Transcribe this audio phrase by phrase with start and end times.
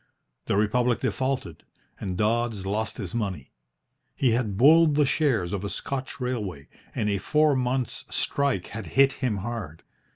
[0.47, 1.61] The Republic defaulted,
[1.99, 3.51] and Dodds lost his money.
[4.15, 8.87] He had bulled the shares of a Scotch railway, and a four months' strike had
[8.97, 9.83] hit him hard.